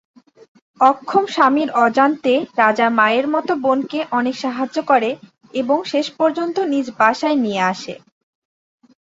[0.79, 5.09] অক্ষম স্বামীর অজান্তে রাজা মায়ের মতো বোনকে অনেক সাহায্য করে
[5.53, 7.93] এবং শেষ পর্যন্ত নিজ বাসায় নিয়ে আসে।